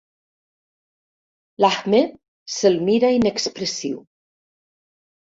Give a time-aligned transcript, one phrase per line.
[1.63, 2.15] L'Ahmed
[2.53, 4.01] se'l mira inexpressiu.